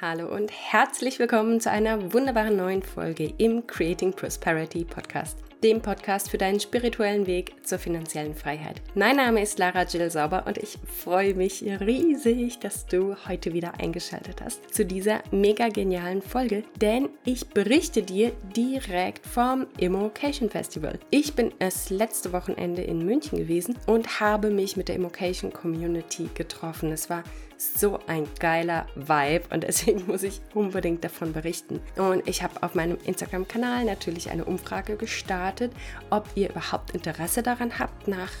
[0.00, 6.30] Hallo und herzlich willkommen zu einer wunderbaren neuen Folge im Creating Prosperity Podcast, dem Podcast
[6.30, 8.82] für deinen spirituellen Weg zur finanziellen Freiheit.
[8.96, 13.78] Mein Name ist Lara Jill Sauber und ich freue mich riesig, dass du heute wieder
[13.78, 20.98] eingeschaltet hast zu dieser mega genialen Folge, denn ich berichte dir direkt vom Immocation Festival.
[21.10, 26.28] Ich bin es letzte Wochenende in München gewesen und habe mich mit der Immocation Community
[26.34, 26.90] getroffen.
[26.90, 27.22] Es war
[27.56, 31.80] so ein geiler Vibe und deswegen muss ich unbedingt davon berichten.
[31.96, 35.72] Und ich habe auf meinem Instagram-Kanal natürlich eine Umfrage gestartet,
[36.10, 38.32] ob ihr überhaupt Interesse daran habt, nach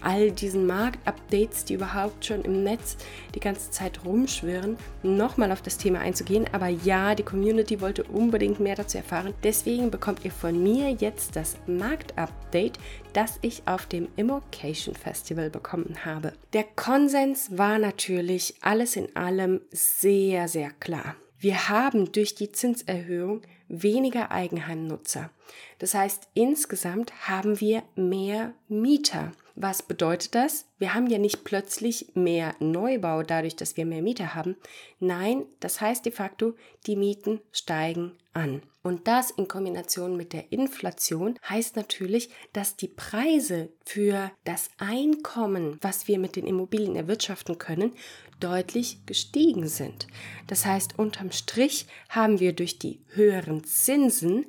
[0.00, 2.96] all diesen Marktupdates, die überhaupt schon im Netz
[3.34, 6.46] die ganze Zeit rumschwirren, nochmal auf das Thema einzugehen.
[6.52, 9.34] Aber ja, die Community wollte unbedingt mehr dazu erfahren.
[9.42, 12.78] Deswegen bekommt ihr von mir jetzt das Marktupdate,
[13.12, 16.32] das ich auf dem Immocation Festival bekommen habe.
[16.52, 21.16] Der Konsens war natürlich alles in allem sehr, sehr klar.
[21.40, 25.30] Wir haben durch die Zinserhöhung weniger Eigenheimnutzer.
[25.78, 29.32] Das heißt, insgesamt haben wir mehr Mieter.
[29.60, 30.66] Was bedeutet das?
[30.78, 34.54] Wir haben ja nicht plötzlich mehr Neubau dadurch, dass wir mehr Mieter haben.
[35.00, 36.54] Nein, das heißt de facto,
[36.86, 38.62] die Mieten steigen an.
[38.84, 45.78] Und das in Kombination mit der Inflation heißt natürlich, dass die Preise für das Einkommen,
[45.80, 47.94] was wir mit den Immobilien erwirtschaften können,
[48.38, 50.06] deutlich gestiegen sind.
[50.46, 54.46] Das heißt, unterm Strich haben wir durch die höheren Zinsen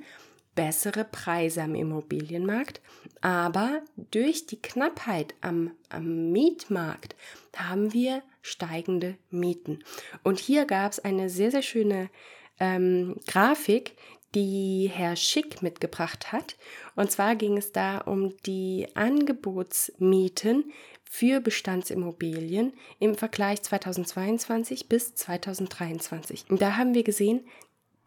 [0.54, 2.82] bessere Preise am Immobilienmarkt,
[3.22, 3.82] aber
[4.12, 7.16] durch die Knappheit am, am Mietmarkt
[7.56, 9.84] haben wir steigende Mieten.
[10.24, 12.10] Und hier gab es eine sehr, sehr schöne
[12.60, 13.96] ähm, Grafik,
[14.36, 16.56] die Herr Schick mitgebracht hat.
[16.96, 20.72] Und zwar ging es da um die Angebotsmieten
[21.04, 26.46] für Bestandsimmobilien im Vergleich 2022 bis 2023.
[26.50, 27.46] Und da haben wir gesehen,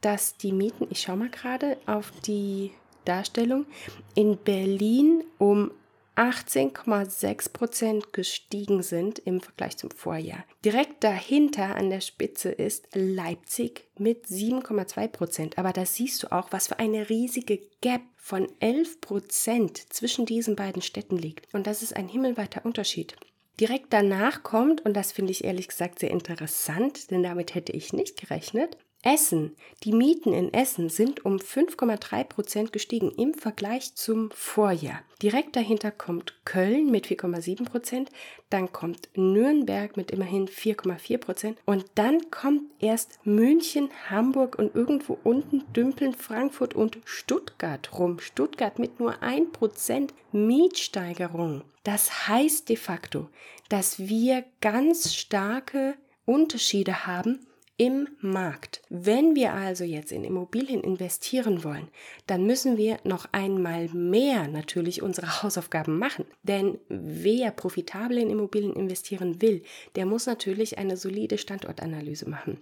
[0.01, 2.71] dass die Mieten, ich schaue mal gerade auf die
[3.05, 3.67] Darstellung,
[4.15, 5.71] in Berlin um
[6.17, 10.45] 18,6 Prozent gestiegen sind im Vergleich zum Vorjahr.
[10.65, 15.59] Direkt dahinter an der Spitze ist Leipzig mit 7,2 Prozent.
[15.59, 20.55] Aber da siehst du auch, was für eine riesige Gap von 11 Prozent zwischen diesen
[20.55, 21.53] beiden Städten liegt.
[21.55, 23.17] Und das ist ein himmelweiter Unterschied.
[23.59, 27.93] Direkt danach kommt, und das finde ich ehrlich gesagt sehr interessant, denn damit hätte ich
[27.93, 29.57] nicht gerechnet, Essen.
[29.83, 35.01] Die Mieten in Essen sind um 5,3 Prozent gestiegen im Vergleich zum Vorjahr.
[35.21, 38.11] Direkt dahinter kommt Köln mit 4,7 Prozent,
[38.49, 45.19] dann kommt Nürnberg mit immerhin 4,4 Prozent und dann kommt erst München, Hamburg und irgendwo
[45.25, 48.21] unten dümpeln Frankfurt und Stuttgart rum.
[48.21, 51.63] Stuttgart mit nur 1 Prozent Mietsteigerung.
[51.83, 53.29] Das heißt de facto,
[53.69, 57.41] dass wir ganz starke Unterschiede haben
[57.77, 58.83] im Markt.
[58.89, 61.89] Wenn wir also jetzt in Immobilien investieren wollen,
[62.27, 66.25] dann müssen wir noch einmal mehr natürlich unsere Hausaufgaben machen.
[66.43, 69.63] Denn wer profitabel in Immobilien investieren will,
[69.97, 72.59] der muss natürlich eine solide Standortanalyse machen.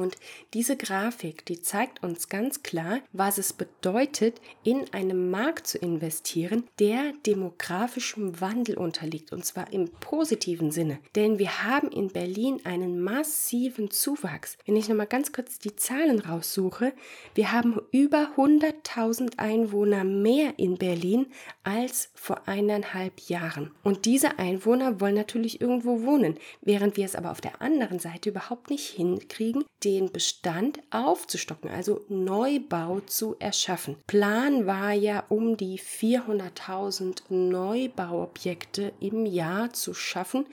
[0.00, 0.16] Und
[0.54, 6.64] diese Grafik, die zeigt uns ganz klar, was es bedeutet, in einem Markt zu investieren,
[6.78, 10.98] der demografischem Wandel unterliegt, und zwar im positiven Sinne.
[11.14, 14.56] Denn wir haben in Berlin einen massiven Zuwachs.
[14.66, 16.92] Wenn ich nochmal ganz kurz die Zahlen raussuche,
[17.34, 21.26] wir haben über 100.000 Einwohner mehr in Berlin
[21.62, 23.70] als vor eineinhalb Jahren.
[23.82, 28.30] Und diese Einwohner wollen natürlich irgendwo wohnen, während wir es aber auf der anderen Seite
[28.30, 33.96] überhaupt nicht hinkriegen, den Bestand aufzustocken, also Neubau zu erschaffen.
[34.06, 40.46] Plan war ja, um die 400.000 Neubauobjekte im Jahr zu schaffen,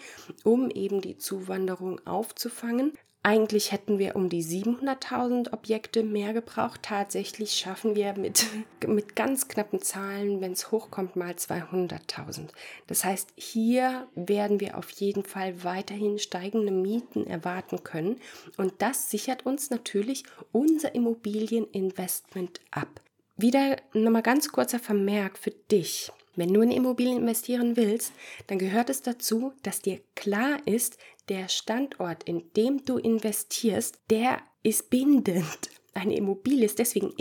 [0.44, 2.94] um eben die Zuwanderung aufzufangen.
[3.28, 6.80] Eigentlich hätten wir um die 700.000 Objekte mehr gebraucht.
[6.84, 8.46] Tatsächlich schaffen wir mit,
[8.88, 12.48] mit ganz knappen Zahlen, wenn es hochkommt, mal 200.000.
[12.88, 18.22] Das heißt, hier werden wir auf jeden Fall weiterhin steigende Mieten erwarten können.
[18.56, 20.24] Und das sichert uns natürlich
[20.54, 23.02] unser Immobilieninvestment ab.
[23.36, 26.14] Wieder nochmal ganz kurzer Vermerk für dich.
[26.38, 28.14] Wenn du in Immobilien investieren willst,
[28.46, 30.98] dann gehört es dazu, dass dir klar ist,
[31.30, 35.70] der Standort, in dem du investierst, der ist bindend.
[35.94, 37.12] Eine Immobilie ist deswegen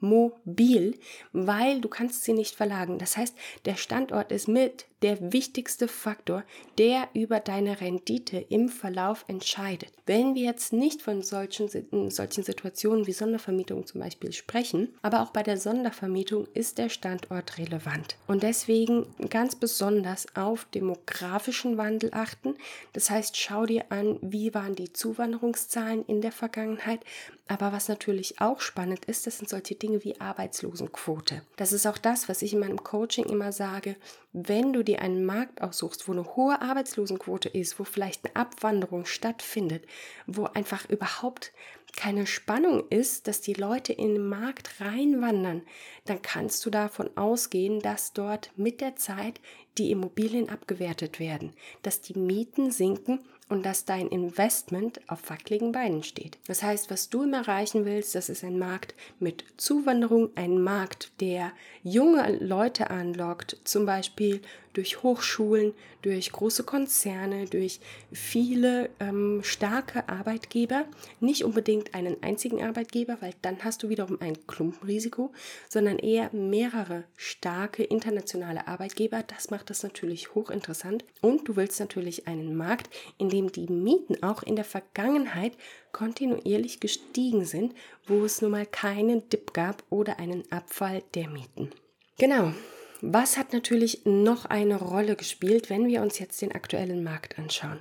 [0.00, 0.98] immobil,
[1.32, 2.98] weil du kannst sie nicht verlagern.
[2.98, 6.44] Das heißt, der Standort ist mit der wichtigste Faktor,
[6.76, 9.92] der über deine Rendite im Verlauf entscheidet.
[10.06, 11.68] Wenn wir jetzt nicht von solchen,
[12.10, 17.58] solchen Situationen wie Sondervermietung zum Beispiel sprechen, aber auch bei der Sondervermietung ist der Standort
[17.58, 18.16] relevant.
[18.26, 22.54] Und deswegen ganz besonders auf demografischen Wandel achten.
[22.92, 27.00] Das heißt, schau dir an, wie waren die Zuwanderungszahlen in der Vergangenheit.
[27.48, 31.42] Aber was natürlich auch spannend ist, das sind solche Dinge wie Arbeitslosenquote.
[31.56, 33.96] Das ist auch das, was ich in meinem Coaching immer sage.
[34.34, 39.04] Wenn du dir einen Markt aussuchst, wo eine hohe Arbeitslosenquote ist, wo vielleicht eine Abwanderung
[39.04, 39.84] stattfindet,
[40.26, 41.52] wo einfach überhaupt
[41.96, 45.62] keine Spannung ist, dass die Leute in den Markt reinwandern,
[46.04, 49.40] dann kannst du davon ausgehen, dass dort mit der Zeit
[49.78, 51.52] die Immobilien abgewertet werden,
[51.82, 56.38] dass die Mieten sinken und dass dein Investment auf wackeligen Beinen steht.
[56.46, 61.12] Das heißt, was du immer erreichen willst, das ist ein Markt mit Zuwanderung, ein Markt,
[61.20, 61.52] der
[61.82, 64.42] junge Leute anlockt, zum Beispiel
[64.78, 67.80] durch Hochschulen, durch große Konzerne, durch
[68.12, 70.84] viele ähm, starke Arbeitgeber,
[71.18, 75.32] nicht unbedingt einen einzigen Arbeitgeber, weil dann hast du wiederum ein Klumpenrisiko,
[75.68, 79.24] sondern eher mehrere starke internationale Arbeitgeber.
[79.24, 81.04] Das macht das natürlich hochinteressant.
[81.22, 82.88] Und du willst natürlich einen Markt,
[83.18, 85.54] in dem die Mieten auch in der Vergangenheit
[85.90, 87.74] kontinuierlich gestiegen sind,
[88.06, 91.72] wo es nun mal keinen Dip gab oder einen Abfall der Mieten.
[92.16, 92.52] Genau,
[93.00, 97.80] was hat natürlich noch eine Rolle gespielt, wenn wir uns jetzt den aktuellen Markt anschauen?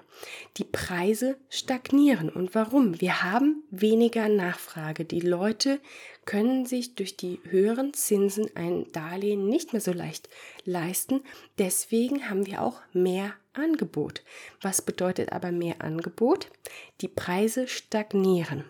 [0.57, 2.29] Die Preise stagnieren.
[2.29, 3.01] Und warum?
[3.01, 5.05] Wir haben weniger Nachfrage.
[5.05, 5.79] Die Leute
[6.25, 10.29] können sich durch die höheren Zinsen ein Darlehen nicht mehr so leicht
[10.65, 11.21] leisten.
[11.57, 14.21] Deswegen haben wir auch mehr Angebot.
[14.61, 16.49] Was bedeutet aber mehr Angebot?
[17.01, 18.65] Die Preise stagnieren.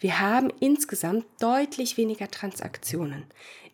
[0.00, 3.24] Wir haben insgesamt deutlich weniger Transaktionen.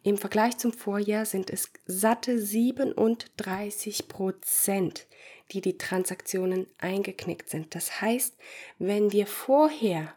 [0.05, 5.07] Im Vergleich zum Vorjahr sind es satte 37 Prozent,
[5.51, 7.75] die die Transaktionen eingeknickt sind.
[7.75, 8.37] Das heißt,
[8.79, 10.15] wenn wir vorher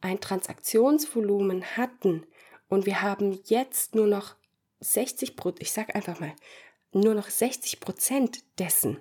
[0.00, 2.28] ein Transaktionsvolumen hatten
[2.68, 4.36] und wir haben jetzt nur noch
[4.78, 6.32] 60 Prozent, ich sage einfach mal,
[6.92, 9.00] nur noch 60 Prozent dessen,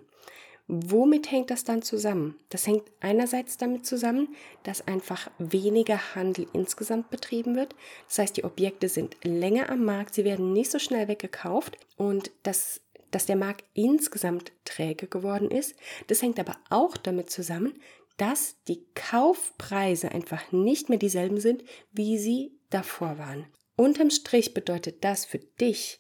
[0.68, 2.36] Womit hängt das dann zusammen?
[2.50, 7.74] Das hängt einerseits damit zusammen, dass einfach weniger Handel insgesamt betrieben wird.
[8.08, 12.32] Das heißt, die Objekte sind länger am Markt, sie werden nicht so schnell weggekauft und
[12.44, 12.82] das
[13.12, 15.76] dass der Markt insgesamt träge geworden ist.
[16.08, 17.74] Das hängt aber auch damit zusammen,
[18.18, 23.46] dass die Kaufpreise einfach nicht mehr dieselben sind, wie sie davor waren.
[23.76, 26.00] Unterm Strich bedeutet das für dich,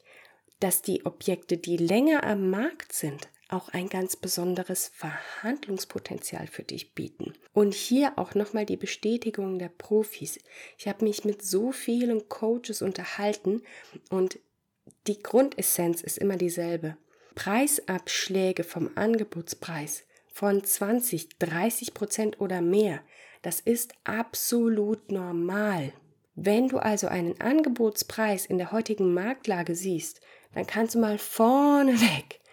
[0.60, 6.94] dass die Objekte, die länger am Markt sind, auch ein ganz besonderes Verhandlungspotenzial für dich
[6.94, 7.34] bieten.
[7.54, 10.40] Und hier auch nochmal die Bestätigung der Profis.
[10.78, 13.62] Ich habe mich mit so vielen Coaches unterhalten
[14.10, 14.40] und
[15.08, 16.98] die Grundessenz ist immer dieselbe.
[17.36, 23.02] Preisabschläge vom Angebotspreis von 20, 30 Prozent oder mehr,
[23.42, 25.94] das ist absolut normal.
[26.36, 30.22] Wenn du also einen Angebotspreis in der heutigen Marktlage siehst,
[30.54, 32.40] dann kannst du mal vorneweg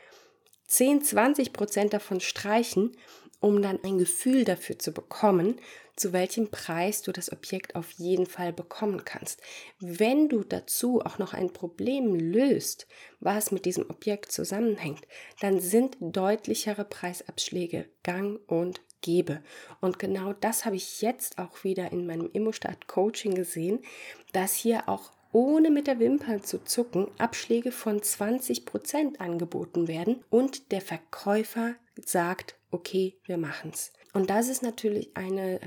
[0.74, 2.96] 10, 20 Prozent davon streichen,
[3.38, 5.60] um dann ein Gefühl dafür zu bekommen,
[5.94, 9.40] zu welchem Preis du das Objekt auf jeden Fall bekommen kannst.
[9.78, 12.88] Wenn du dazu auch noch ein Problem löst,
[13.20, 15.06] was mit diesem Objekt zusammenhängt,
[15.40, 19.44] dann sind deutlichere Preisabschläge gang und gäbe.
[19.80, 23.78] Und genau das habe ich jetzt auch wieder in meinem Immostart Coaching gesehen,
[24.32, 30.24] dass hier auch ohne mit der Wimper zu zucken Abschläge von 20 Prozent angeboten werden
[30.30, 33.92] und der Verkäufer sagt, okay, wir machen's.
[34.12, 35.60] Und das ist natürlich eine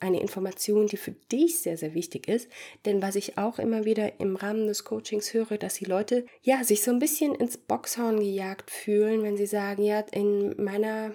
[0.00, 2.48] eine Information, die für dich sehr, sehr wichtig ist.
[2.84, 6.64] Denn was ich auch immer wieder im Rahmen des Coachings höre, dass die Leute ja
[6.64, 11.14] sich so ein bisschen ins Boxhorn gejagt fühlen, wenn sie sagen, ja, in meiner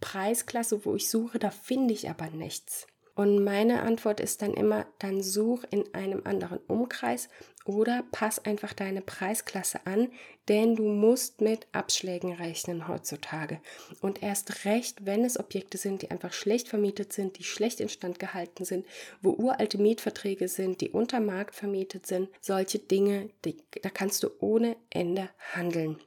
[0.00, 2.86] Preisklasse, wo ich suche, da finde ich aber nichts.
[3.14, 7.28] Und meine Antwort ist dann immer, dann such in einem anderen Umkreis
[7.64, 10.10] oder pass einfach deine Preisklasse an,
[10.48, 13.60] denn du musst mit Abschlägen rechnen heutzutage.
[14.02, 18.18] Und erst recht, wenn es Objekte sind, die einfach schlecht vermietet sind, die schlecht instand
[18.18, 18.84] gehalten sind,
[19.22, 24.30] wo uralte Mietverträge sind, die unter Markt vermietet sind, solche Dinge, die, da kannst du
[24.40, 25.98] ohne Ende handeln.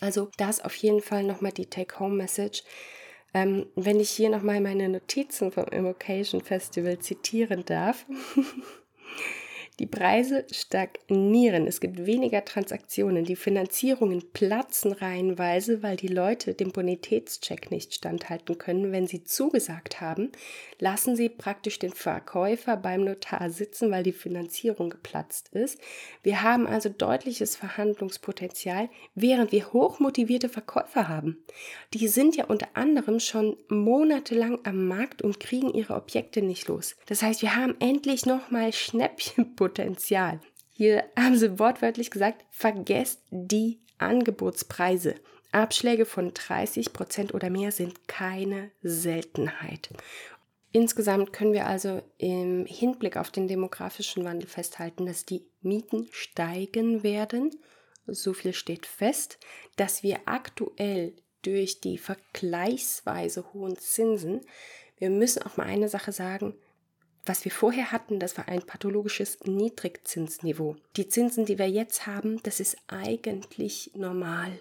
[0.00, 2.62] Also das auf jeden Fall nochmal die Take-Home-Message.
[3.36, 8.06] Ähm, wenn ich hier nochmal meine Notizen vom Immocation Festival zitieren darf.
[9.78, 16.72] Die Preise stagnieren, es gibt weniger Transaktionen, die Finanzierungen platzen reihenweise, weil die Leute dem
[16.72, 18.90] Bonitätscheck nicht standhalten können.
[18.90, 20.32] Wenn sie zugesagt haben,
[20.78, 25.78] lassen sie praktisch den Verkäufer beim Notar sitzen, weil die Finanzierung geplatzt ist.
[26.22, 31.44] Wir haben also deutliches Verhandlungspotenzial, während wir hochmotivierte Verkäufer haben.
[31.92, 36.96] Die sind ja unter anderem schon monatelang am Markt und kriegen ihre Objekte nicht los.
[37.04, 40.38] Das heißt, wir haben endlich nochmal Schnäppchenpotenzial Potenzial.
[40.70, 45.16] Hier haben sie wortwörtlich gesagt, vergesst die Angebotspreise.
[45.50, 49.90] Abschläge von 30 Prozent oder mehr sind keine Seltenheit.
[50.70, 57.02] Insgesamt können wir also im Hinblick auf den demografischen Wandel festhalten, dass die Mieten steigen
[57.02, 57.50] werden.
[58.06, 59.40] So viel steht fest,
[59.74, 64.42] dass wir aktuell durch die vergleichsweise hohen Zinsen,
[64.98, 66.54] wir müssen auch mal eine Sache sagen,
[67.26, 70.76] was wir vorher hatten, das war ein pathologisches Niedrigzinsniveau.
[70.96, 74.58] Die Zinsen, die wir jetzt haben, das ist eigentlich normal.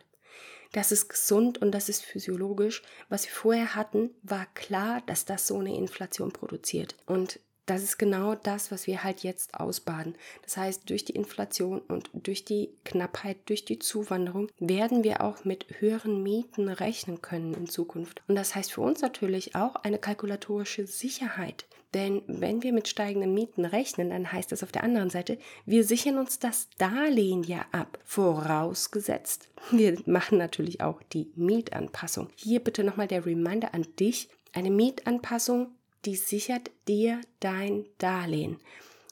[0.72, 2.82] Das ist gesund und das ist physiologisch.
[3.08, 6.96] Was wir vorher hatten, war klar, dass das so eine Inflation produziert.
[7.06, 10.16] Und das ist genau das, was wir halt jetzt ausbaden.
[10.44, 15.46] Das heißt, durch die Inflation und durch die Knappheit, durch die Zuwanderung werden wir auch
[15.46, 18.22] mit höheren Mieten rechnen können in Zukunft.
[18.28, 21.66] Und das heißt für uns natürlich auch eine kalkulatorische Sicherheit.
[21.96, 25.86] Denn wenn wir mit steigenden Mieten rechnen, dann heißt das auf der anderen Seite, wir
[25.86, 27.98] sichern uns das Darlehen ja ab.
[28.04, 32.28] Vorausgesetzt, wir machen natürlich auch die Mietanpassung.
[32.36, 34.28] Hier bitte nochmal der Reminder an dich.
[34.52, 35.70] Eine Mietanpassung,
[36.04, 38.58] die sichert dir dein Darlehen.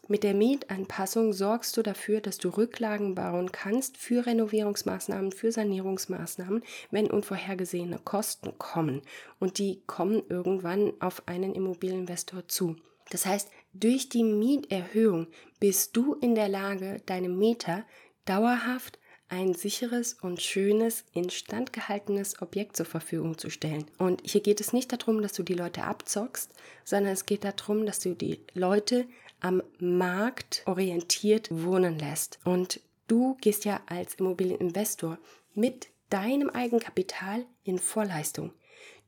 [0.10, 6.62] Mit der Mietanpassung sorgst du dafür, dass du Rücklagen bauen kannst für Renovierungsmaßnahmen, für Sanierungsmaßnahmen,
[6.92, 9.02] wenn unvorhergesehene Kosten kommen.
[9.40, 12.76] Und die kommen irgendwann auf einen Immobilieninvestor zu.
[13.12, 15.28] Das heißt, durch die Mieterhöhung
[15.62, 17.86] bist du in der Lage, deinem Mieter
[18.26, 23.86] dauerhaft ein sicheres und schönes, instand gehaltenes Objekt zur Verfügung zu stellen.
[23.98, 26.52] Und hier geht es nicht darum, dass du die Leute abzockst,
[26.84, 29.08] sondern es geht darum, dass du die Leute
[29.44, 32.40] am Markt orientiert wohnen lässt.
[32.46, 35.20] Und du gehst ja als Immobilieninvestor
[35.54, 38.52] mit deinem Eigenkapital in Vorleistung.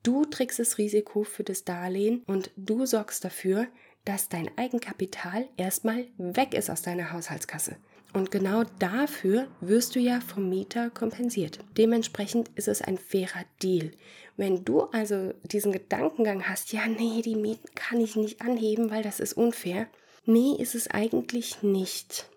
[0.03, 3.67] Du trägst das Risiko für das Darlehen und du sorgst dafür,
[4.03, 7.77] dass dein Eigenkapital erstmal weg ist aus deiner Haushaltskasse.
[8.13, 11.59] Und genau dafür wirst du ja vom Mieter kompensiert.
[11.77, 13.91] Dementsprechend ist es ein fairer Deal.
[14.37, 19.03] Wenn du also diesen Gedankengang hast, ja, nee, die Mieten kann ich nicht anheben, weil
[19.03, 19.87] das ist unfair,
[20.27, 22.27] Nee, ist es eigentlich nicht.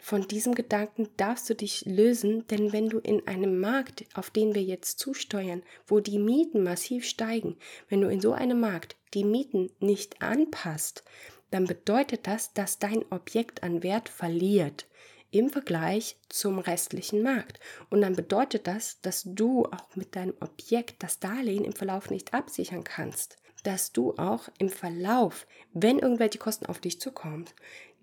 [0.00, 4.56] Von diesem Gedanken darfst du dich lösen, denn wenn du in einem Markt, auf den
[4.56, 7.56] wir jetzt zusteuern, wo die Mieten massiv steigen,
[7.88, 11.04] wenn du in so einem Markt die Mieten nicht anpasst,
[11.52, 14.88] dann bedeutet das, dass dein Objekt an Wert verliert
[15.30, 17.60] im Vergleich zum restlichen Markt.
[17.88, 22.34] Und dann bedeutet das, dass du auch mit deinem Objekt das Darlehen im Verlauf nicht
[22.34, 27.46] absichern kannst dass du auch im Verlauf, wenn irgendwelche Kosten auf dich zukommen,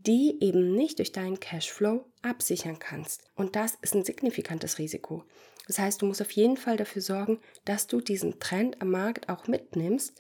[0.06, 3.24] die eben nicht durch deinen Cashflow absichern kannst.
[3.36, 5.24] Und das ist ein signifikantes Risiko.
[5.68, 9.30] Das heißt, du musst auf jeden Fall dafür sorgen, dass du diesen Trend am Markt
[9.30, 10.14] auch mitnimmst,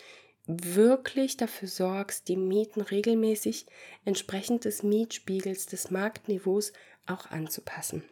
[0.47, 3.65] wirklich dafür sorgst, die Mieten regelmäßig
[4.05, 6.73] entsprechend des Mietspiegels, des Marktniveaus
[7.07, 8.03] auch anzupassen.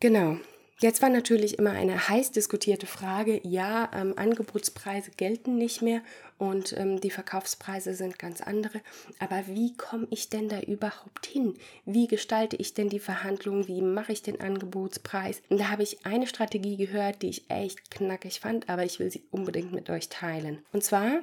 [0.00, 0.38] Genau,
[0.80, 6.02] Jetzt war natürlich immer eine heiß diskutierte Frage, ja, ähm, Angebotspreise gelten nicht mehr
[6.38, 8.80] und ähm, die Verkaufspreise sind ganz andere,
[9.20, 11.54] aber wie komme ich denn da überhaupt hin?
[11.84, 13.68] Wie gestalte ich denn die Verhandlungen?
[13.68, 15.42] Wie mache ich den Angebotspreis?
[15.50, 19.10] Und da habe ich eine Strategie gehört, die ich echt knackig fand, aber ich will
[19.10, 20.64] sie unbedingt mit euch teilen.
[20.72, 21.20] Und zwar,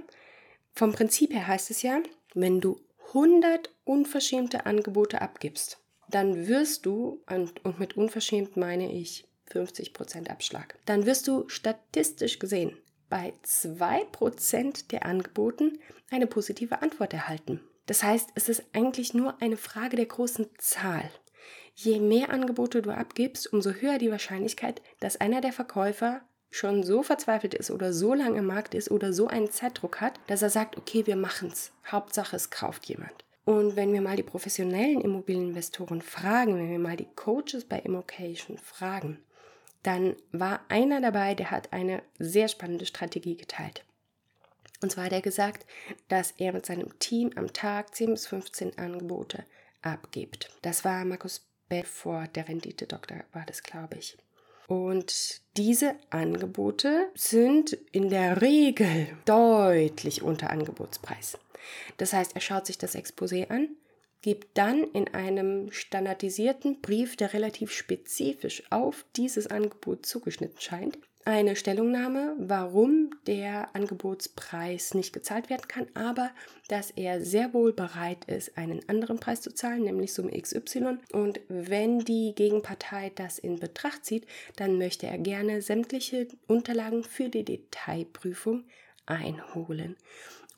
[0.74, 2.02] vom Prinzip her heißt es ja,
[2.34, 2.80] wenn du
[3.10, 10.76] 100 unverschämte Angebote abgibst, dann wirst du, und, und mit unverschämt meine ich 50% Abschlag.
[10.86, 12.78] Dann wirst du statistisch gesehen
[13.10, 15.80] bei 2% der Angeboten
[16.12, 17.62] eine positive Antwort erhalten.
[17.86, 21.10] Das heißt, es ist eigentlich nur eine Frage der großen Zahl.
[21.74, 27.04] Je mehr Angebote du abgibst, umso höher die Wahrscheinlichkeit, dass einer der Verkäufer schon so
[27.04, 30.50] verzweifelt ist oder so lange im Markt ist oder so einen Zeitdruck hat, dass er
[30.50, 31.72] sagt, okay, wir machen's.
[31.90, 33.24] Hauptsache, es kauft jemand.
[33.46, 38.58] Und wenn wir mal die professionellen Immobilieninvestoren fragen, wenn wir mal die Coaches bei Immocation
[38.58, 39.20] fragen,
[39.84, 43.86] dann war einer dabei, der hat eine sehr spannende Strategie geteilt.
[44.82, 45.66] Und zwar hat er gesagt,
[46.08, 49.46] dass er mit seinem Team am Tag 10 bis 15 Angebote
[49.82, 50.50] abgibt.
[50.62, 54.18] Das war Markus Bedford, der Rendite-Doktor war das, glaube ich.
[54.68, 61.38] Und diese Angebote sind in der Regel deutlich unter Angebotspreis.
[61.98, 63.70] Das heißt, er schaut sich das Exposé an,
[64.22, 71.56] gibt dann in einem standardisierten Brief, der relativ spezifisch auf dieses Angebot zugeschnitten scheint, eine
[71.56, 76.32] Stellungnahme, warum der Angebotspreis nicht gezahlt werden kann, aber
[76.70, 80.98] dass er sehr wohl bereit ist, einen anderen Preis zu zahlen, nämlich Summe XY.
[81.12, 87.30] Und wenn die Gegenpartei das in Betracht zieht, dann möchte er gerne sämtliche Unterlagen für
[87.30, 88.64] die Detailprüfung
[89.06, 89.98] einholen.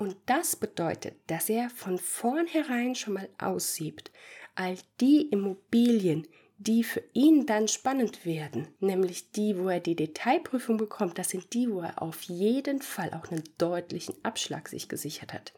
[0.01, 4.09] Und das bedeutet, dass er von vornherein schon mal aussiebt,
[4.55, 6.27] all die Immobilien,
[6.57, 11.53] die für ihn dann spannend werden, nämlich die, wo er die Detailprüfung bekommt, das sind
[11.53, 15.53] die, wo er auf jeden Fall auch einen deutlichen Abschlag sich gesichert hat.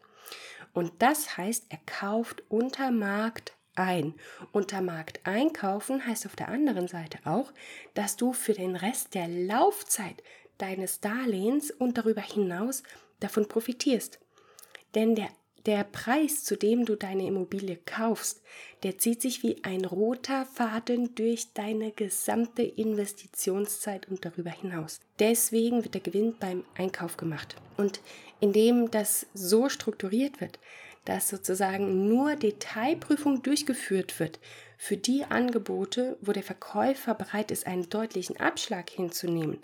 [0.74, 4.12] Und das heißt, er kauft unter Markt ein.
[4.52, 7.50] Unter Markt einkaufen heißt auf der anderen Seite auch,
[7.94, 10.22] dass du für den Rest der Laufzeit
[10.58, 12.82] deines Darlehens und darüber hinaus
[13.20, 14.20] davon profitierst.
[14.94, 15.28] Denn der
[15.66, 18.42] der Preis, zu dem du deine Immobilie kaufst,
[18.82, 25.00] der zieht sich wie ein roter Faden durch deine gesamte Investitionszeit und darüber hinaus.
[25.18, 27.56] Deswegen wird der Gewinn beim Einkauf gemacht.
[27.78, 28.00] Und
[28.40, 30.58] indem das so strukturiert wird,
[31.06, 34.38] dass sozusagen nur Detailprüfung durchgeführt wird
[34.84, 39.62] für die Angebote, wo der Verkäufer bereit ist, einen deutlichen Abschlag hinzunehmen,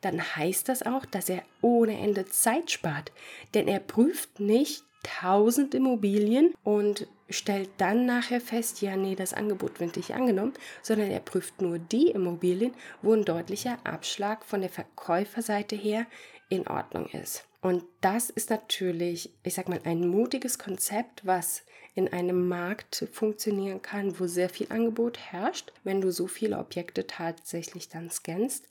[0.00, 3.12] dann heißt das auch, dass er ohne Ende Zeit spart.
[3.54, 4.82] Denn er prüft nicht
[5.22, 11.12] 1000 Immobilien und stellt dann nachher fest, ja, nee, das Angebot wird nicht angenommen, sondern
[11.12, 16.06] er prüft nur die Immobilien, wo ein deutlicher Abschlag von der Verkäuferseite her
[16.48, 17.44] in Ordnung ist.
[17.60, 21.62] Und das ist natürlich, ich sag mal, ein mutiges Konzept, was
[21.96, 27.06] in einem Markt funktionieren kann, wo sehr viel Angebot herrscht, wenn du so viele Objekte
[27.06, 28.68] tatsächlich dann scannst.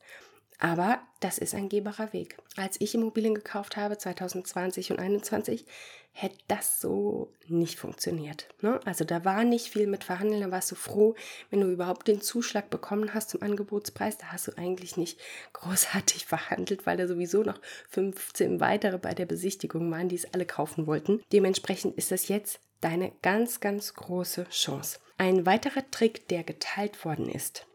[0.59, 2.37] Aber das ist ein gehbarer Weg.
[2.55, 5.65] Als ich Immobilien gekauft habe, 2020 und 2021,
[6.13, 8.47] hätte das so nicht funktioniert.
[8.61, 8.79] Ne?
[8.85, 11.15] Also da war nicht viel mit Verhandeln, da warst du froh,
[11.49, 14.17] wenn du überhaupt den Zuschlag bekommen hast zum Angebotspreis.
[14.17, 15.19] Da hast du eigentlich nicht
[15.53, 20.45] großartig verhandelt, weil da sowieso noch 15 weitere bei der Besichtigung waren, die es alle
[20.45, 21.21] kaufen wollten.
[21.33, 24.99] Dementsprechend ist das jetzt deine ganz, ganz große Chance.
[25.17, 27.67] Ein weiterer Trick, der geteilt worden ist,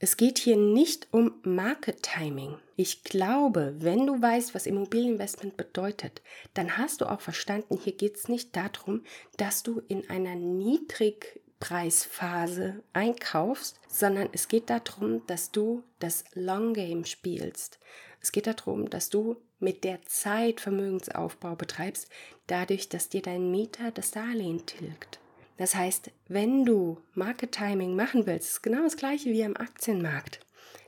[0.00, 2.56] es geht hier nicht um Market Timing.
[2.76, 6.22] Ich glaube, wenn du weißt, was Immobilieninvestment bedeutet,
[6.54, 9.02] dann hast du auch verstanden, hier geht es nicht darum,
[9.38, 17.04] dass du in einer Niedrigpreisphase einkaufst, sondern es geht darum, dass du das Long Game
[17.04, 17.80] spielst.
[18.20, 22.08] Es geht darum, dass du mit der Zeit Vermögensaufbau betreibst,
[22.46, 25.18] dadurch, dass dir dein Mieter das Darlehen tilgt.
[25.56, 30.40] Das heißt, wenn du Market Timing machen willst, ist genau das gleiche wie im Aktienmarkt,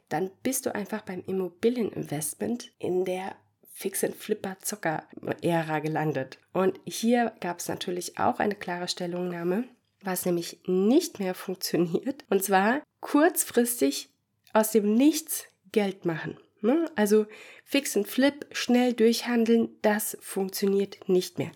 [0.09, 3.35] dann bist du einfach beim Immobilieninvestment in der
[3.73, 5.05] Fix and Flipper Zocker
[5.41, 6.39] Ära gelandet.
[6.53, 9.65] Und hier gab es natürlich auch eine klare Stellungnahme,
[10.03, 12.25] was nämlich nicht mehr funktioniert.
[12.29, 14.11] Und zwar kurzfristig
[14.53, 16.37] aus dem Nichts Geld machen.
[16.63, 16.91] Ne?
[16.97, 17.27] Also
[17.65, 21.53] Fix and Flip, schnell durchhandeln, das funktioniert nicht mehr.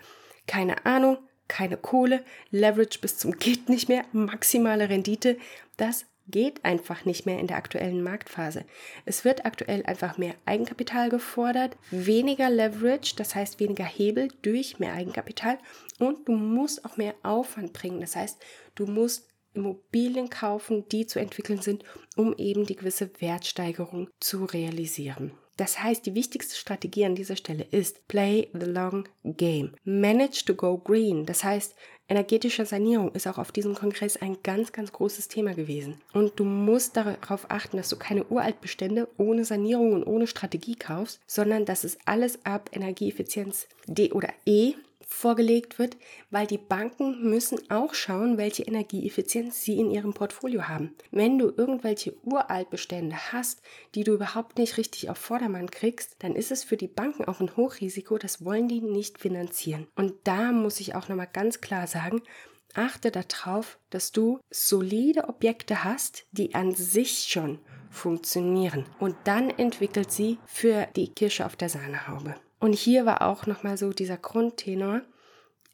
[0.47, 5.37] Keine Ahnung, keine Kohle, Leverage bis zum geht nicht mehr, maximale Rendite,
[5.77, 8.65] das geht einfach nicht mehr in der aktuellen Marktphase.
[9.05, 14.95] Es wird aktuell einfach mehr Eigenkapital gefordert, weniger Leverage, das heißt weniger Hebel durch mehr
[14.95, 15.59] Eigenkapital
[15.99, 18.01] und du musst auch mehr Aufwand bringen.
[18.01, 18.43] Das heißt,
[18.75, 21.85] du musst Immobilien kaufen, die zu entwickeln sind,
[22.17, 25.33] um eben die gewisse Wertsteigerung zu realisieren.
[25.57, 29.75] Das heißt, die wichtigste Strategie an dieser Stelle ist Play the Long Game.
[29.85, 31.27] Manage to go green.
[31.27, 31.77] Das heißt,
[32.09, 36.01] energetische Sanierung ist auch auf diesem Kongress ein ganz, ganz großes Thema gewesen.
[36.13, 41.21] Und du musst darauf achten, dass du keine Uraltbestände ohne Sanierung und ohne Strategie kaufst,
[41.27, 44.75] sondern dass es alles ab Energieeffizienz D oder E
[45.09, 45.97] vorgelegt wird,
[46.31, 50.95] weil die Banken müssen auch schauen, welche Energieeffizienz sie in ihrem Portfolio haben.
[51.11, 53.63] Wenn du irgendwelche Uraltbestände hast,
[53.95, 57.41] die du überhaupt nicht richtig auf Vordermann kriegst, dann ist es für die Banken auch
[57.41, 59.87] ein Hochrisiko, das wollen die nicht finanzieren.
[59.97, 62.23] Und da muss ich auch nochmal ganz klar sagen,
[62.75, 67.59] achte darauf, dass du solide Objekte hast, die an sich schon
[67.91, 68.85] funktionieren.
[68.99, 72.35] Und dann entwickelt sie für die Kirsche auf der Sahnehaube.
[72.65, 75.03] Und hier war auch nochmal so dieser Grundtenor,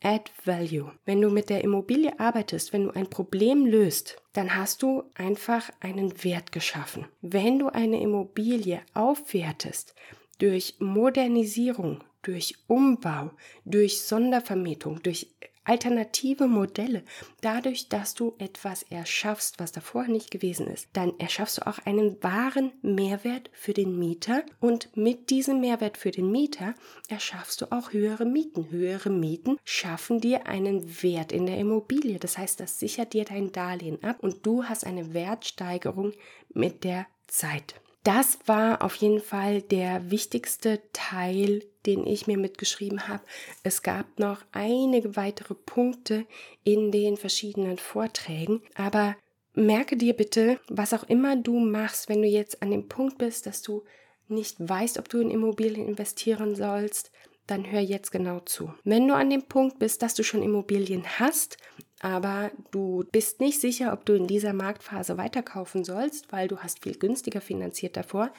[0.02, 0.90] Add Value.
[1.04, 5.70] Wenn du mit der Immobilie arbeitest, wenn du ein Problem löst, dann hast du einfach
[5.78, 7.06] einen Wert geschaffen.
[7.22, 9.94] Wenn du eine Immobilie aufwertest
[10.38, 13.30] durch Modernisierung, durch Umbau,
[13.64, 15.28] durch Sondervermietung, durch
[15.64, 17.04] alternative Modelle.
[17.40, 22.22] Dadurch, dass du etwas erschaffst, was davor nicht gewesen ist, dann erschaffst du auch einen
[22.22, 26.74] wahren Mehrwert für den Mieter und mit diesem Mehrwert für den Mieter
[27.08, 28.70] erschaffst du auch höhere Mieten.
[28.70, 32.18] Höhere Mieten schaffen dir einen Wert in der Immobilie.
[32.18, 36.12] Das heißt, das sichert dir dein Darlehen ab und du hast eine Wertsteigerung
[36.52, 37.74] mit der Zeit.
[38.02, 43.22] Das war auf jeden Fall der wichtigste Teil, den ich mir mitgeschrieben habe.
[43.62, 46.26] Es gab noch einige weitere Punkte
[46.64, 49.16] in den verschiedenen Vorträgen, aber
[49.54, 53.46] merke dir bitte, was auch immer du machst, wenn du jetzt an dem Punkt bist,
[53.46, 53.84] dass du
[54.28, 57.10] nicht weißt, ob du in Immobilien investieren sollst,
[57.46, 58.72] dann hör jetzt genau zu.
[58.84, 61.56] Wenn du an dem Punkt bist, dass du schon Immobilien hast
[62.00, 66.82] aber du bist nicht sicher, ob du in dieser Marktphase weiterkaufen sollst, weil du hast
[66.82, 68.32] viel günstiger finanziert davor,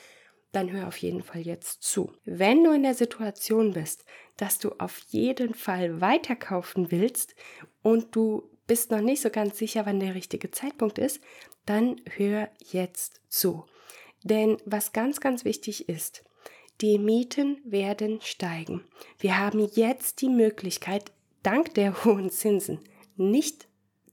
[0.52, 2.12] dann hör auf jeden Fall jetzt zu.
[2.26, 4.04] Wenn du in der Situation bist,
[4.38, 7.36] dass du auf jeden Fall weiterkaufen willst
[7.82, 11.22] und du bist noch nicht so ganz sicher, wann der richtige Zeitpunkt ist,
[11.66, 13.66] dann hör jetzt zu.
[14.24, 16.24] Denn was ganz, ganz wichtig ist,
[16.82, 18.84] die Mieten werden steigen.
[19.20, 21.12] Wir haben jetzt die Möglichkeit,
[21.44, 22.80] dank der hohen Zinsen,
[23.16, 23.68] nicht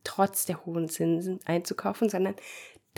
[0.05, 2.37] trotz der hohen Zinsen einzukaufen, sondern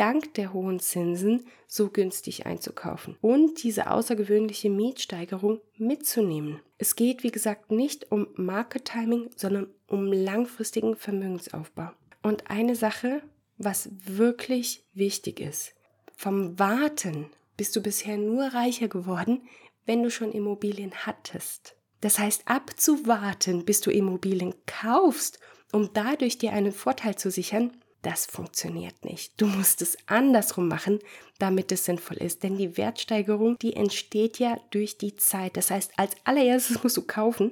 [0.00, 6.60] dank der hohen Zinsen so günstig einzukaufen und diese außergewöhnliche Mietsteigerung mitzunehmen.
[6.78, 11.90] Es geht, wie gesagt, nicht um Market Timing, sondern um langfristigen Vermögensaufbau.
[12.22, 13.22] Und eine Sache,
[13.58, 15.74] was wirklich wichtig ist,
[16.16, 17.26] vom Warten
[17.58, 19.42] bist du bisher nur reicher geworden,
[19.84, 21.76] wenn du schon Immobilien hattest.
[22.00, 25.40] Das heißt, abzuwarten, bis du Immobilien kaufst
[25.72, 27.70] um dadurch dir einen Vorteil zu sichern,
[28.02, 29.40] das funktioniert nicht.
[29.40, 31.00] Du musst es andersrum machen,
[31.38, 32.42] damit es sinnvoll ist.
[32.42, 35.56] Denn die Wertsteigerung, die entsteht ja durch die Zeit.
[35.56, 37.50] Das heißt, als allererstes musst du kaufen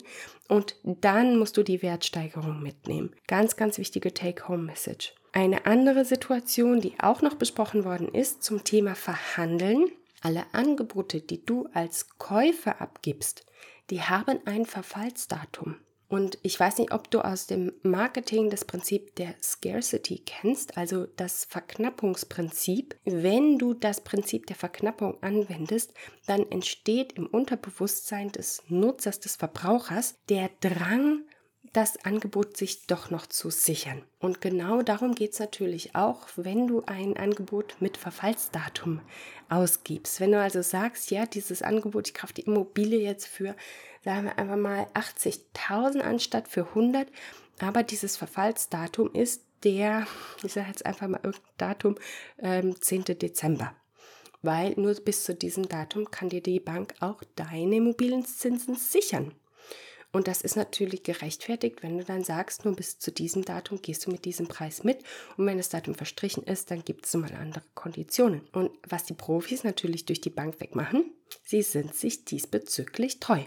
[0.48, 3.14] und dann musst du die Wertsteigerung mitnehmen.
[3.26, 5.14] Ganz, ganz wichtige Take-Home-Message.
[5.32, 9.90] Eine andere Situation, die auch noch besprochen worden ist zum Thema Verhandeln.
[10.20, 13.44] Alle Angebote, die du als Käufer abgibst,
[13.90, 15.76] die haben ein Verfallsdatum.
[16.09, 21.07] Und ich weiß nicht, ob du aus dem Marketing das Prinzip der Scarcity kennst, also
[21.16, 22.97] das Verknappungsprinzip.
[23.05, 25.92] Wenn du das Prinzip der Verknappung anwendest,
[26.27, 31.25] dann entsteht im Unterbewusstsein des Nutzers, des Verbrauchers, der Drang,
[31.79, 34.03] das Angebot sich doch noch zu sichern.
[34.19, 39.01] Und genau darum geht es natürlich auch, wenn du ein Angebot mit Verfallsdatum
[39.49, 40.19] ausgibst.
[40.19, 43.55] Wenn du also sagst, ja, dieses Angebot, ich kaufe die Immobilie jetzt für
[44.05, 47.09] sagen wir einfach mal 80.000 anstatt für 100.
[47.61, 50.07] Aber dieses Verfallsdatum ist der,
[50.43, 51.95] ich sage jetzt einfach mal irgendein Datum,
[52.38, 53.05] ähm, 10.
[53.05, 53.73] Dezember.
[54.43, 59.33] Weil nur bis zu diesem Datum kann dir die Bank auch deine Immobilienzinsen sichern.
[60.11, 64.07] Und das ist natürlich gerechtfertigt, wenn du dann sagst, nur bis zu diesem Datum gehst
[64.07, 65.01] du mit diesem Preis mit.
[65.37, 68.42] Und wenn das Datum verstrichen ist, dann gibt es mal andere Konditionen.
[68.53, 71.12] Und was die Profis natürlich durch die Bank wegmachen,
[71.45, 73.41] Sie sind sich diesbezüglich treu.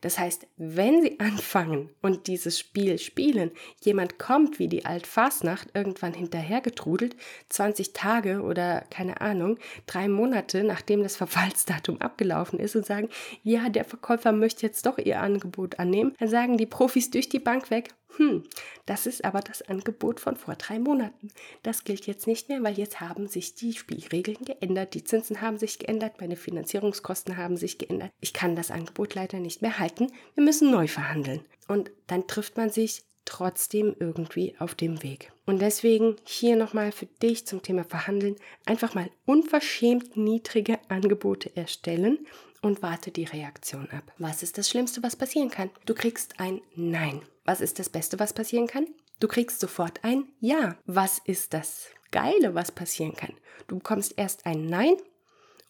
[0.00, 3.50] Das heißt, wenn Sie anfangen und dieses Spiel spielen,
[3.82, 7.16] jemand kommt wie die Altfasnacht irgendwann hinterhergetrudelt,
[7.48, 13.08] 20 Tage oder keine Ahnung, drei Monate nachdem das Verfallsdatum abgelaufen ist und sagen,
[13.42, 17.38] ja, der Verkäufer möchte jetzt doch Ihr Angebot annehmen, dann sagen die Profis durch die
[17.38, 18.44] Bank weg, hm,
[18.86, 21.28] das ist aber das Angebot von vor drei Monaten.
[21.62, 25.58] Das gilt jetzt nicht mehr, weil jetzt haben sich die Spielregeln geändert, die Zinsen haben
[25.58, 28.10] sich geändert, meine Finanzierungskosten haben sich geändert.
[28.20, 30.12] Ich kann das Angebot leider nicht mehr halten.
[30.34, 31.44] Wir müssen neu verhandeln.
[31.68, 35.32] Und dann trifft man sich trotzdem irgendwie auf dem Weg.
[35.44, 42.26] Und deswegen hier nochmal für dich zum Thema Verhandeln einfach mal unverschämt niedrige Angebote erstellen
[42.66, 44.12] und warte die Reaktion ab.
[44.18, 45.70] Was ist das Schlimmste, was passieren kann?
[45.86, 47.22] Du kriegst ein Nein.
[47.44, 48.86] Was ist das Beste, was passieren kann?
[49.20, 50.76] Du kriegst sofort ein Ja.
[50.84, 53.34] Was ist das Geile, was passieren kann?
[53.68, 54.96] Du bekommst erst ein Nein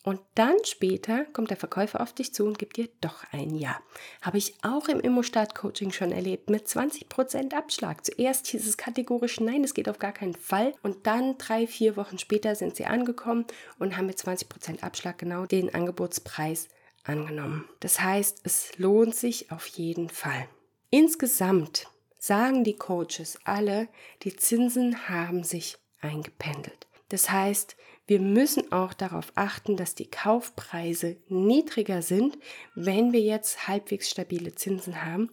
[0.07, 3.79] und dann später kommt der Verkäufer auf dich zu und gibt dir doch ein Ja.
[4.23, 8.07] Habe ich auch im Immostart-Coaching schon erlebt, mit 20% Abschlag.
[8.07, 10.75] Zuerst hieß es kategorisch Nein, das geht auf gar keinen Fall.
[10.83, 13.47] Und dann drei, vier Wochen später sind sie angekommen
[13.79, 16.69] und haben mit 20% Abschlag genau den Angebotspreis
[17.09, 17.69] angenommen.
[17.81, 20.49] Das heißt, es lohnt sich auf jeden Fall.
[20.91, 21.89] Insgesamt
[22.19, 23.89] sagen die Coaches alle,
[24.23, 26.87] die Zinsen haben sich eingependelt.
[27.09, 32.39] Das heißt, wir müssen auch darauf achten, dass die Kaufpreise niedriger sind,
[32.75, 35.31] wenn wir jetzt halbwegs stabile Zinsen haben,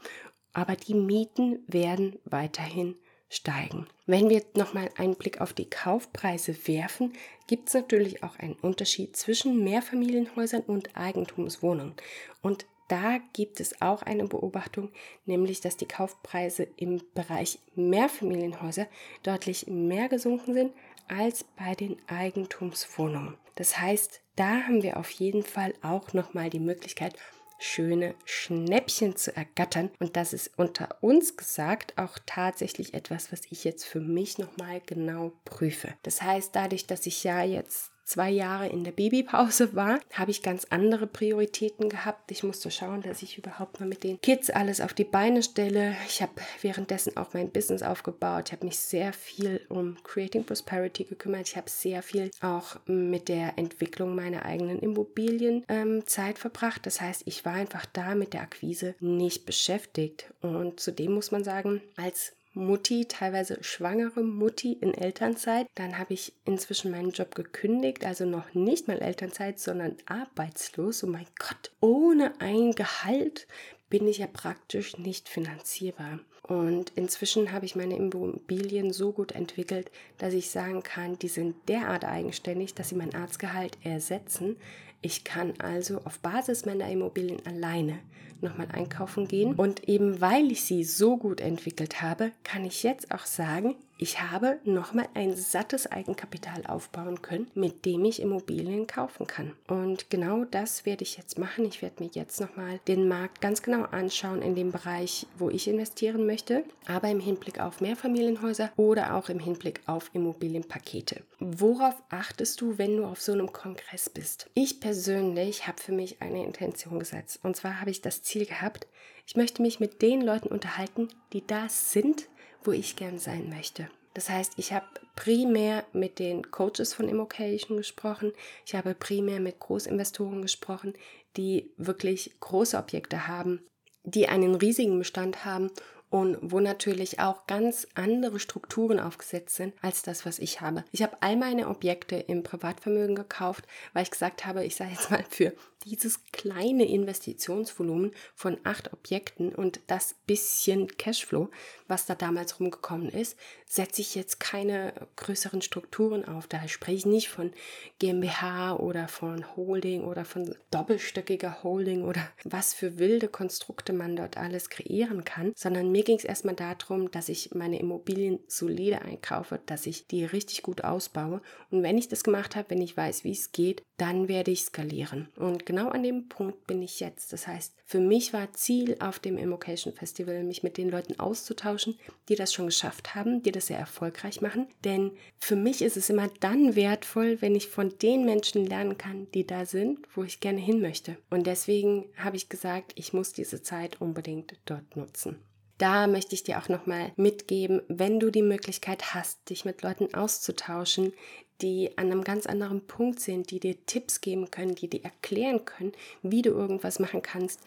[0.53, 2.95] aber die Mieten werden weiterhin
[3.33, 3.87] steigen.
[4.05, 7.13] Wenn wir nochmal einen Blick auf die Kaufpreise werfen,
[7.47, 11.95] gibt es natürlich auch einen Unterschied zwischen Mehrfamilienhäusern und Eigentumswohnungen.
[12.41, 14.91] Und da gibt es auch eine Beobachtung,
[15.25, 18.87] nämlich dass die Kaufpreise im Bereich Mehrfamilienhäuser
[19.23, 20.73] deutlich mehr gesunken sind
[21.07, 23.35] als bei den Eigentumswohnungen.
[23.55, 27.15] Das heißt, da haben wir auf jeden Fall auch nochmal die Möglichkeit,
[27.63, 29.89] schöne Schnäppchen zu ergattern.
[29.99, 34.81] Und das ist unter uns gesagt auch tatsächlich etwas, was ich jetzt für mich nochmal
[34.85, 35.93] genau prüfe.
[36.03, 40.41] Das heißt, dadurch, dass ich ja jetzt zwei Jahre in der Babypause war, habe ich
[40.41, 42.31] ganz andere Prioritäten gehabt.
[42.31, 45.95] Ich musste schauen, dass ich überhaupt mal mit den Kids alles auf die Beine stelle.
[46.07, 48.45] Ich habe währenddessen auch mein Business aufgebaut.
[48.47, 51.47] Ich habe mich sehr viel um Creating Prosperity gekümmert.
[51.47, 56.85] Ich habe sehr viel auch mit der Entwicklung meiner eigenen Immobilien ähm, Zeit verbracht.
[56.85, 60.33] Das heißt, ich war einfach da mit der Akquise nicht beschäftigt.
[60.41, 65.67] Und zudem muss man sagen, als Mutti, teilweise schwangere Mutti in Elternzeit.
[65.75, 71.03] Dann habe ich inzwischen meinen Job gekündigt, also noch nicht mal Elternzeit, sondern arbeitslos.
[71.03, 73.47] Oh mein Gott, ohne ein Gehalt
[73.93, 76.17] bin ich ja praktisch nicht finanzierbar.
[76.41, 81.55] Und inzwischen habe ich meine Immobilien so gut entwickelt, dass ich sagen kann, die sind
[81.67, 84.55] derart eigenständig, dass sie mein Arztgehalt ersetzen.
[85.03, 87.99] Ich kann also auf Basis meiner Immobilien alleine
[88.41, 89.53] nochmal einkaufen gehen.
[89.53, 94.21] Und eben weil ich sie so gut entwickelt habe, kann ich jetzt auch sagen, ich
[94.21, 99.53] habe nochmal ein sattes Eigenkapital aufbauen können, mit dem ich Immobilien kaufen kann.
[99.69, 101.63] Und genau das werde ich jetzt machen.
[101.63, 105.69] Ich werde mir jetzt nochmal den Markt ganz genau anschauen in dem Bereich, wo ich
[105.69, 111.21] investieren möchte, aber im Hinblick auf Mehrfamilienhäuser oder auch im Hinblick auf Immobilienpakete.
[111.39, 114.49] Worauf achtest du, wenn du auf so einem Kongress bist?
[114.53, 117.39] Ich persönlich habe für mich eine Intention gesetzt.
[117.41, 118.85] Und zwar habe ich das Ziel gehabt,
[119.25, 122.27] ich möchte mich mit den Leuten unterhalten, die da sind,
[122.63, 123.89] wo ich gern sein möchte.
[124.13, 128.31] Das heißt, ich habe primär mit den Coaches von Immocation gesprochen.
[128.65, 130.93] Ich habe primär mit Großinvestoren gesprochen,
[131.35, 133.61] die wirklich große Objekte haben,
[134.03, 135.71] die einen riesigen Bestand haben
[136.13, 140.85] und wo natürlich auch ganz andere Strukturen aufgesetzt sind als das, was ich habe.
[140.91, 145.09] Ich habe all meine Objekte im Privatvermögen gekauft, weil ich gesagt habe, ich sage jetzt
[145.09, 145.53] mal für
[145.85, 151.49] dieses kleine Investitionsvolumen von acht Objekten und das bisschen Cashflow,
[151.87, 156.47] was da damals rumgekommen ist, setze ich jetzt keine größeren Strukturen auf.
[156.47, 157.51] Da spreche ich nicht von
[157.99, 164.37] GmbH oder von Holding oder von doppelstöckiger Holding oder was für wilde Konstrukte man dort
[164.37, 169.59] alles kreieren kann, sondern mir ging es erstmal darum, dass ich meine Immobilien solide einkaufe,
[169.65, 173.23] dass ich die richtig gut ausbaue und wenn ich das gemacht habe, wenn ich weiß,
[173.23, 175.29] wie es geht, dann werde ich skalieren.
[175.35, 177.31] Und genau an dem Punkt bin ich jetzt.
[177.31, 181.97] Das heißt, für mich war Ziel auf dem Immocation Festival, mich mit den Leuten auszutauschen,
[182.27, 184.67] die das schon geschafft haben, die das sehr erfolgreich machen.
[184.83, 189.27] Denn für mich ist es immer dann wertvoll, wenn ich von den Menschen lernen kann,
[189.33, 191.17] die da sind, wo ich gerne hin möchte.
[191.29, 195.39] Und deswegen habe ich gesagt, ich muss diese Zeit unbedingt dort nutzen
[195.77, 200.13] da möchte ich dir auch nochmal mitgeben, wenn du die Möglichkeit hast, dich mit Leuten
[200.13, 201.13] auszutauschen,
[201.61, 205.65] die an einem ganz anderen Punkt sind, die dir Tipps geben können, die dir erklären
[205.65, 207.61] können, wie du irgendwas machen kannst,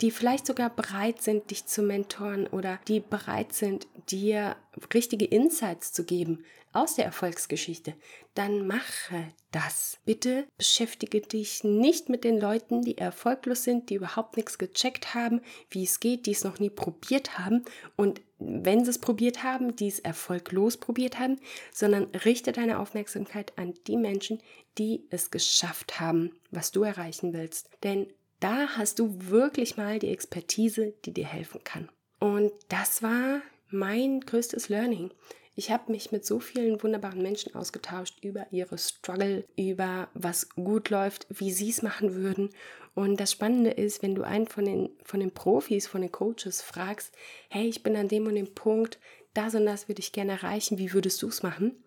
[0.00, 4.56] die vielleicht sogar bereit sind, dich zu mentoren oder die bereit sind, dir
[4.92, 7.94] richtige Insights zu geben aus der Erfolgsgeschichte,
[8.34, 9.98] dann mache das.
[10.04, 15.40] Bitte beschäftige dich nicht mit den Leuten, die erfolglos sind, die überhaupt nichts gecheckt haben,
[15.70, 17.64] wie es geht, die es noch nie probiert haben
[17.96, 21.38] und wenn sie es probiert haben, die es erfolglos probiert haben,
[21.72, 24.40] sondern richte deine Aufmerksamkeit an die Menschen,
[24.76, 27.70] die es geschafft haben, was du erreichen willst.
[27.84, 28.08] Denn
[28.44, 31.88] da hast du wirklich mal die Expertise, die dir helfen kann.
[32.18, 35.10] Und das war mein größtes Learning.
[35.56, 40.90] Ich habe mich mit so vielen wunderbaren Menschen ausgetauscht über ihre Struggle, über was gut
[40.90, 42.50] läuft, wie sie es machen würden.
[42.94, 46.60] Und das Spannende ist, wenn du einen von den, von den Profis, von den Coaches
[46.60, 47.14] fragst,
[47.48, 48.98] hey, ich bin an dem und dem Punkt,
[49.32, 51.82] das und das würde ich gerne erreichen, wie würdest du es machen?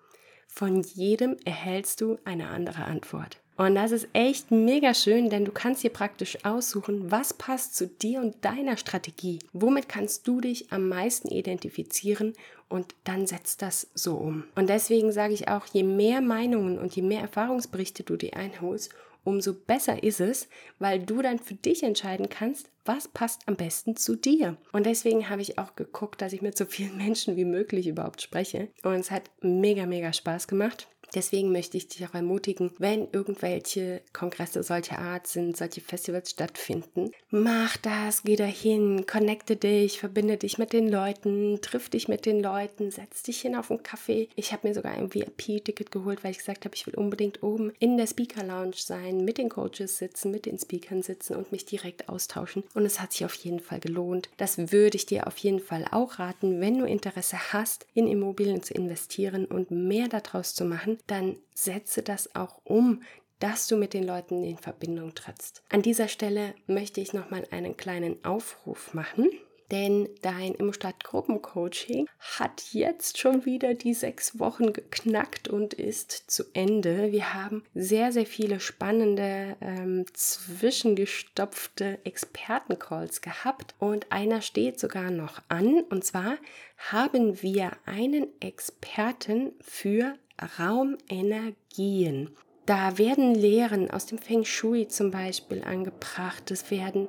[0.48, 3.42] Von jedem erhältst du eine andere Antwort.
[3.58, 7.88] Und das ist echt mega schön, denn du kannst dir praktisch aussuchen, was passt zu
[7.88, 9.40] dir und deiner Strategie.
[9.52, 12.34] Womit kannst du dich am meisten identifizieren
[12.70, 14.44] und dann setzt das so um.
[14.56, 18.94] Und deswegen sage ich auch, je mehr Meinungen und je mehr Erfahrungsberichte du dir einholst,
[19.24, 20.48] umso besser ist es,
[20.80, 24.56] weil du dann für dich entscheiden kannst, was passt am besten zu dir.
[24.72, 28.22] Und deswegen habe ich auch geguckt, dass ich mit so vielen Menschen wie möglich überhaupt
[28.22, 28.70] spreche.
[28.84, 30.88] Und es hat mega, mega Spaß gemacht.
[31.16, 37.12] Deswegen möchte ich dich auch ermutigen, wenn irgendwelche Kongresse solcher Art sind, solche Festivals stattfinden,
[37.30, 42.42] mach das, geh dahin, connecte dich, verbinde dich mit den Leuten, triff dich mit den
[42.42, 44.28] Leuten, setz dich hin auf einen Kaffee.
[44.36, 47.72] Ich habe mir sogar ein VIP-Ticket geholt, weil ich gesagt habe, ich will unbedingt oben
[47.80, 51.66] in der Speaker Lounge sein, mit den Coaches sitzen, mit den Speakern sitzen und mich
[51.66, 52.64] direkt austauschen.
[52.74, 54.30] Und es hat sich auf jeden Fall gelohnt.
[54.38, 58.62] Das würde ich dir auf jeden Fall auch raten, wenn du Interesse hast, in Immobilien
[58.62, 63.04] zu investieren und mehr daraus zu machen dann setze das auch um,
[63.40, 65.62] dass du mit den Leuten in Verbindung trittst.
[65.70, 69.30] An dieser Stelle möchte ich nochmal einen kleinen Aufruf machen.
[69.72, 72.08] Denn dein Immostadt Gruppencoaching
[72.38, 77.12] hat jetzt schon wieder die sechs Wochen geknackt und ist zu Ende.
[77.12, 85.42] Wir haben sehr, sehr viele spannende, ähm, zwischengestopfte Expertencalls gehabt und einer steht sogar noch
[85.50, 85.82] an.
[85.90, 86.38] Und zwar
[86.78, 90.16] haben wir einen Experten für
[90.60, 92.30] Raumenergien.
[92.66, 96.52] Da werden Lehren aus dem Feng Shui zum Beispiel angebracht.
[96.52, 97.08] Es werden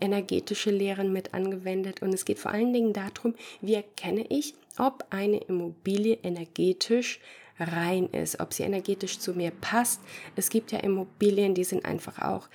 [0.00, 2.00] energetische Lehren mit angewendet.
[2.00, 7.18] Und es geht vor allen Dingen darum, wie erkenne ich, ob eine Immobilie energetisch
[7.58, 10.00] rein ist, ob sie energetisch zu mir passt.
[10.36, 12.48] Es gibt ja Immobilien, die sind einfach auch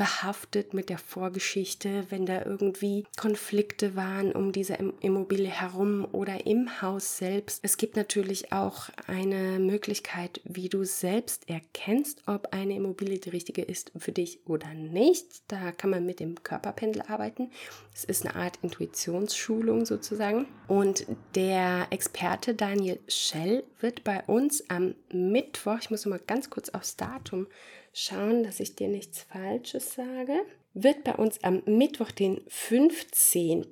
[0.00, 6.80] behaftet mit der Vorgeschichte, wenn da irgendwie Konflikte waren um diese Immobilie herum oder im
[6.80, 7.60] Haus selbst.
[7.62, 13.60] Es gibt natürlich auch eine Möglichkeit, wie du selbst erkennst, ob eine Immobilie die richtige
[13.60, 15.42] ist für dich oder nicht.
[15.48, 17.50] Da kann man mit dem Körperpendel arbeiten.
[17.94, 20.46] Es ist eine Art Intuitionsschulung sozusagen.
[20.66, 26.70] Und der Experte Daniel Schell wird bei uns am Mittwoch, ich muss mal ganz kurz
[26.70, 27.48] aufs Datum
[27.92, 33.66] schauen, dass ich dir nichts Falsches sage wird bei uns am Mittwoch, den 15.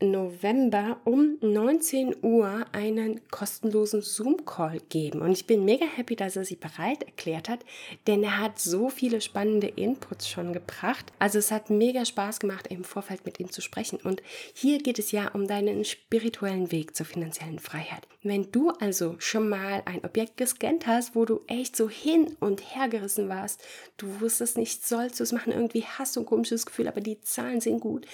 [0.00, 5.20] November um 19 Uhr einen kostenlosen Zoom-Call geben.
[5.20, 7.60] Und ich bin mega happy, dass er sich bereit erklärt hat,
[8.08, 11.12] denn er hat so viele spannende Inputs schon gebracht.
[11.20, 14.00] Also es hat mega Spaß gemacht, im Vorfeld mit ihm zu sprechen.
[14.02, 14.22] Und
[14.54, 18.08] hier geht es ja um deinen spirituellen Weg zur finanziellen Freiheit.
[18.22, 22.74] Wenn du also schon mal ein Objekt gescannt hast, wo du echt so hin und
[22.74, 23.62] her gerissen warst,
[23.98, 27.20] du wusstest nicht, sollst du es machen, irgendwie hast du ein komisches Gefühl, aber die
[27.20, 28.06] Zahlen sind gut,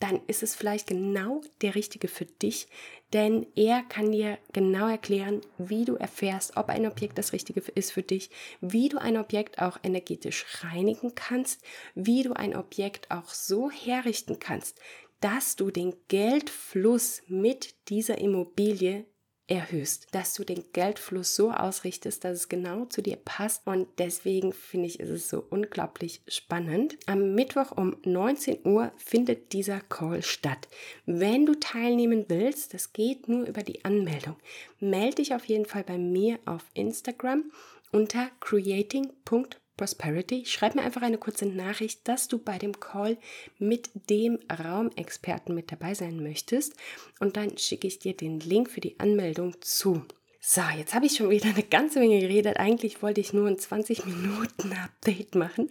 [0.00, 2.68] dann ist es vielleicht genau der richtige für dich,
[3.12, 7.92] denn er kann dir genau erklären, wie du erfährst, ob ein Objekt das Richtige ist
[7.92, 11.62] für dich, wie du ein Objekt auch energetisch reinigen kannst,
[11.94, 14.78] wie du ein Objekt auch so herrichten kannst,
[15.20, 19.04] dass du den Geldfluss mit dieser Immobilie
[19.48, 24.52] erhöhst, dass du den Geldfluss so ausrichtest, dass es genau zu dir passt und deswegen
[24.52, 26.96] finde ich, ist es so unglaublich spannend.
[27.06, 30.68] Am Mittwoch um 19 Uhr findet dieser Call statt.
[31.06, 34.36] Wenn du teilnehmen willst, das geht nur über die Anmeldung.
[34.80, 37.50] Melde dich auf jeden Fall bei mir auf Instagram
[37.90, 39.46] unter creating.com
[39.78, 43.16] Prosperity, schreib mir einfach eine kurze Nachricht, dass du bei dem Call
[43.58, 46.74] mit dem Raumexperten mit dabei sein möchtest
[47.20, 50.02] und dann schicke ich dir den Link für die Anmeldung zu.
[50.40, 52.58] So, jetzt habe ich schon wieder eine ganze Menge geredet.
[52.60, 55.68] Eigentlich wollte ich nur ein 20 Minuten Update machen,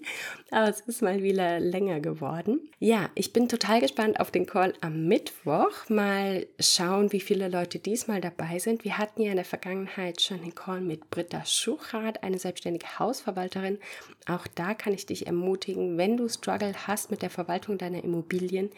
[0.51, 2.59] aber es ist mal wieder länger geworden.
[2.77, 5.87] Ja, ich bin total gespannt auf den Call am Mittwoch.
[5.87, 8.83] Mal schauen, wie viele Leute diesmal dabei sind.
[8.83, 13.79] Wir hatten ja in der Vergangenheit schon den Call mit Britta Schuchat, eine selbstständige Hausverwalterin.
[14.27, 18.69] Auch da kann ich dich ermutigen, wenn du Struggle hast mit der Verwaltung deiner Immobilien,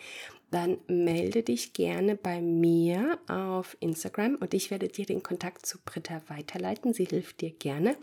[0.51, 5.77] dann melde dich gerne bei mir auf Instagram und ich werde dir den Kontakt zu
[5.83, 6.93] Britta weiterleiten.
[6.93, 7.95] Sie hilft dir gerne.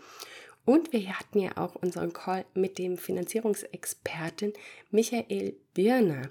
[0.65, 4.53] Und wir hatten ja auch unseren Call mit dem Finanzierungsexperten
[4.91, 6.31] Michael Birner.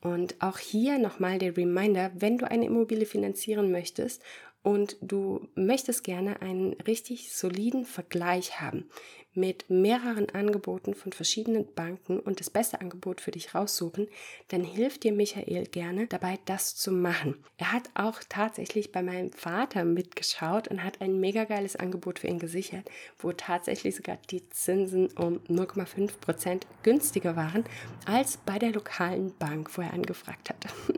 [0.00, 4.22] Und auch hier nochmal der Reminder, wenn du eine Immobilie finanzieren möchtest
[4.66, 8.90] und du möchtest gerne einen richtig soliden Vergleich haben
[9.36, 14.08] mit mehreren Angeboten von verschiedenen Banken und das beste Angebot für dich raussuchen,
[14.48, 17.36] dann hilft dir Michael gerne dabei, das zu machen.
[17.58, 22.28] Er hat auch tatsächlich bei meinem Vater mitgeschaut und hat ein mega geiles Angebot für
[22.28, 27.64] ihn gesichert, wo tatsächlich sogar die Zinsen um 0,5 Prozent günstiger waren
[28.06, 30.66] als bei der lokalen Bank, wo er angefragt hat.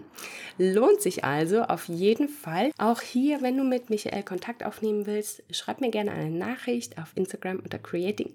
[0.59, 2.71] Lohnt sich also auf jeden Fall.
[2.79, 7.13] Auch hier, wenn du mit Michael Kontakt aufnehmen willst, schreib mir gerne eine Nachricht auf
[7.15, 8.33] Instagram unter Creating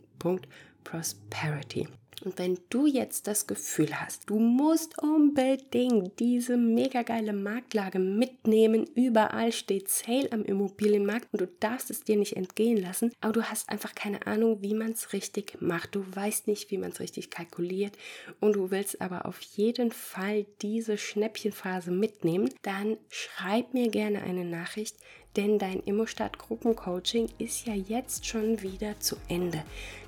[0.83, 1.87] Prosperity.
[2.23, 8.85] Und wenn du jetzt das Gefühl hast, du musst unbedingt diese mega geile Marktlage mitnehmen,
[8.95, 13.43] überall steht Sale am Immobilienmarkt und du darfst es dir nicht entgehen lassen, aber du
[13.43, 15.95] hast einfach keine Ahnung, wie man es richtig macht.
[15.95, 17.97] Du weißt nicht, wie man es richtig kalkuliert
[18.39, 24.45] und du willst aber auf jeden Fall diese Schnäppchenphase mitnehmen, dann schreib mir gerne eine
[24.45, 24.95] Nachricht,
[25.35, 29.63] denn dein Immostat Gruppencoaching ist ja jetzt schon wieder zu Ende.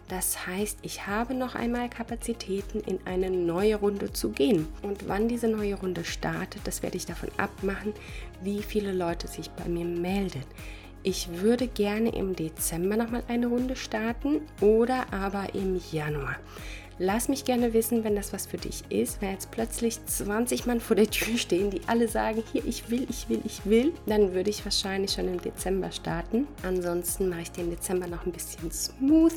[0.07, 4.67] Das heißt, ich habe noch einmal Kapazitäten, in eine neue Runde zu gehen.
[4.83, 7.93] Und wann diese neue Runde startet, das werde ich davon abmachen,
[8.41, 10.43] wie viele Leute sich bei mir melden.
[11.01, 16.35] Ich würde gerne im Dezember nochmal eine Runde starten oder aber im Januar.
[16.97, 19.21] Lass mich gerne wissen, wenn das was für dich ist.
[19.21, 23.05] Wenn jetzt plötzlich 20 Mann vor der Tür stehen, die alle sagen, hier, ich will,
[23.09, 26.47] ich will, ich will, dann würde ich wahrscheinlich schon im Dezember starten.
[26.63, 29.33] Ansonsten mache ich den Dezember noch ein bisschen smooth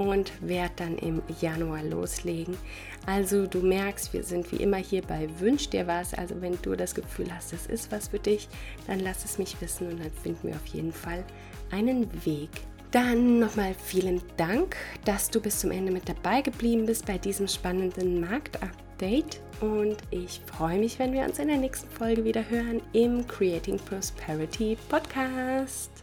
[0.00, 2.56] und werde dann im Januar loslegen.
[3.04, 6.14] Also du merkst, wir sind wie immer hier bei Wünsch dir was.
[6.14, 8.48] Also wenn du das Gefühl hast, das ist was für dich,
[8.86, 11.22] dann lass es mich wissen und dann finden wir auf jeden Fall
[11.70, 12.48] einen Weg
[12.90, 14.74] dann nochmal vielen Dank,
[15.04, 19.40] dass du bis zum Ende mit dabei geblieben bist bei diesem spannenden Marktupdate.
[19.60, 23.76] Und ich freue mich, wenn wir uns in der nächsten Folge wieder hören im Creating
[23.76, 25.99] Prosperity Podcast.